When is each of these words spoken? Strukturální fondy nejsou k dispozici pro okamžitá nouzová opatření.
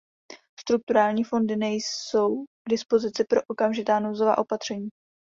Strukturální 0.59 1.23
fondy 1.23 1.55
nejsou 1.55 2.43
k 2.45 2.69
dispozici 2.69 3.23
pro 3.23 3.41
okamžitá 3.47 3.99
nouzová 3.99 4.37
opatření. 4.37 4.89